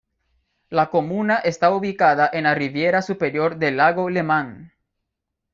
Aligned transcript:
La 0.69 0.89
comuna 0.89 1.35
está 1.37 1.69
ubicada 1.69 2.27
en 2.33 2.45
la 2.45 2.55
riviera 2.55 3.03
superior 3.03 3.57
del 3.57 3.77
lago 3.77 4.09
Lemán. 4.09 4.73